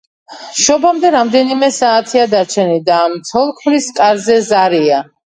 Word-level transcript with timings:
შობამდე 0.59 1.11
რამდენიმე 1.15 1.69
საათია 1.75 2.23
დარჩენილი 2.31 2.81
და 2.87 2.97
ამ 3.03 3.15
ცოლ-ქმრის 3.29 3.91
კარზე 4.01 4.39
ზარია. 4.49 5.05